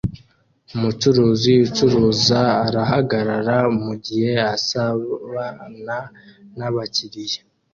[0.75, 5.97] Umucuruzi ucuruza arahagarara mugihe asabana
[6.57, 7.41] nabakiriya